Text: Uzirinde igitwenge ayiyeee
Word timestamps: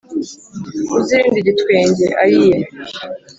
Uzirinde 0.97 1.37
igitwenge 1.41 2.05
ayiyeee 2.21 2.67